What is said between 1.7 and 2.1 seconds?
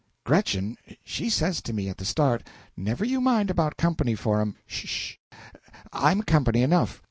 me at the